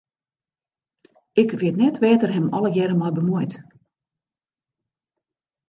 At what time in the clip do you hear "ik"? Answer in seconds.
1.41-1.49